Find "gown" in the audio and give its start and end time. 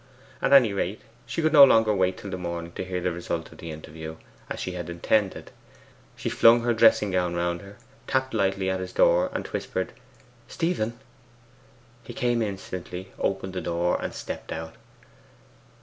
7.11-7.35